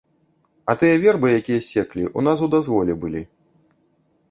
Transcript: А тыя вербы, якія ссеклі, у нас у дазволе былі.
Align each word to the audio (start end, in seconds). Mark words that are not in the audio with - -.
А 0.71 0.75
тыя 0.83 0.95
вербы, 1.03 1.29
якія 1.41 1.59
ссеклі, 1.67 2.07
у 2.21 2.25
нас 2.29 2.37
у 2.47 2.51
дазволе 2.57 2.93
былі. 3.07 3.21